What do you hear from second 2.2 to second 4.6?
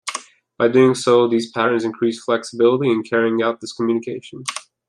flexibility in carrying out this communication.